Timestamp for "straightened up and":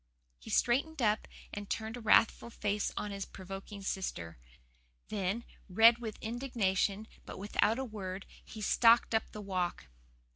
0.49-1.69